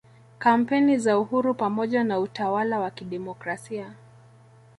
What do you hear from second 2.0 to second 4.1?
na utawal wa kidemokrasia